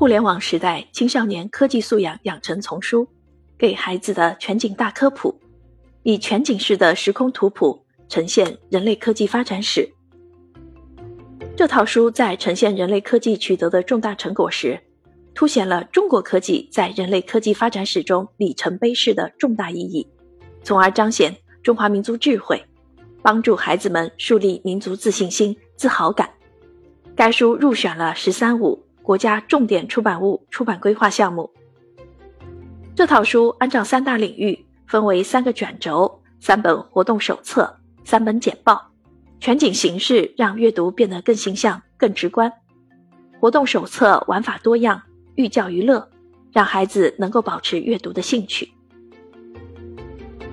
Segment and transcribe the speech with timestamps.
[0.00, 3.06] 互联网时代青少年科技素养养成丛书，
[3.58, 5.38] 给孩子的全景大科普，
[6.04, 9.86] 以全景式的时空图谱呈现人类科技发展史。
[11.54, 14.80] 这套书在呈现人类科技取得的重大成果时，
[15.34, 20.08] 凸显了中国科技在人类科技发展史中里程碑式的重大意义，
[20.64, 22.64] 从而彰显中华民族智慧，
[23.20, 26.30] 帮助孩子们树立民族自信心、自豪感。
[27.14, 31.50] 该书入选了“十三五”国家重点出版物出版规划项目。
[32.94, 38.92] 这套书按照三大领域分为三个卷轴：三本活动手册，三本简报。
[39.40, 42.52] 全景形式让阅读变得更形象、更直观。
[43.40, 45.02] 活动手册玩法多样，
[45.34, 46.08] 寓教于乐，
[46.52, 48.72] 让孩子能够保持阅读的兴趣。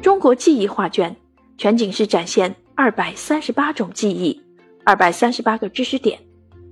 [0.02, 1.16] 中国记忆画卷
[1.60, 4.42] 全景式展现二百三十八种记忆，
[4.84, 6.20] 二百三十八个知识点，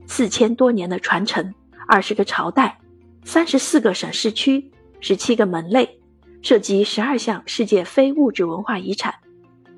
[0.07, 1.53] 四千多年的传承，
[1.87, 2.79] 二十个朝代，
[3.23, 5.99] 三十四个省市区，十七个门类，
[6.41, 9.13] 涉及十二项世界非物质文化遗产。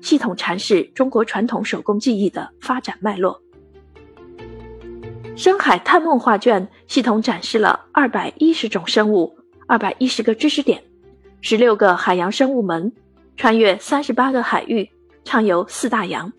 [0.00, 3.42] 系统阐释中国传统手工技艺的发展脉络。
[5.36, 9.36] 深海探梦画卷系统展示了二百一十种生物、
[9.66, 10.82] 二百一十个知识点、
[11.40, 12.92] 十六个海洋生物门，
[13.36, 14.88] 穿越三十八个海域，
[15.24, 16.32] 畅游四大洋，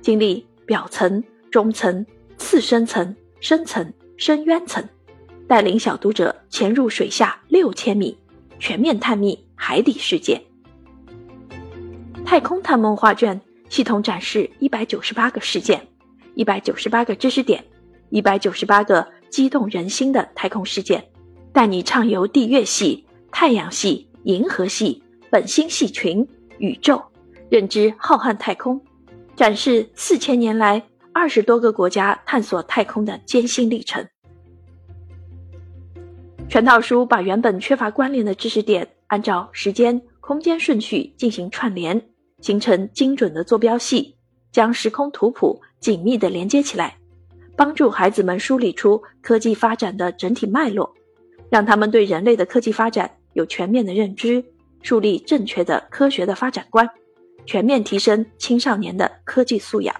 [0.00, 2.06] 经历表层、中层、
[2.38, 4.88] 次深层、深层、深渊层，
[5.50, 8.16] 带领小读者潜入水下六千米，
[8.60, 10.40] 全面探秘海底世界。
[12.24, 15.84] 太空探梦画卷系统展示一百九十八个事件，
[16.36, 17.64] 一百九十八个知识点，
[18.10, 21.04] 一百九十八个激动人心的太空事件，
[21.52, 26.24] 带你畅游地月系、太阳系、银河系、本星系群、
[26.58, 27.02] 宇宙，
[27.48, 28.80] 认知浩瀚太空，
[29.34, 30.80] 展示四千年来
[31.12, 34.06] 二十多个国家探索太空的艰辛历程。
[36.50, 42.02] 全套书把原本缺乏关联的知识点，按照时间、空间顺序进行串联。
[42.40, 44.16] 形成精准的坐标系，
[44.50, 46.96] 将时空图谱紧密地连接起来，
[47.54, 50.92] 帮助孩子们梳理出科技发展的整体脉络，
[51.50, 54.42] 让他们对人类的科技发展有全面的认知，
[54.82, 56.88] 树立正确的科学的发展观，
[57.46, 59.94] 全面提升青少年的科技素养。